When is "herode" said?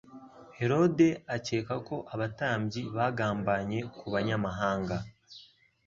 0.57-1.07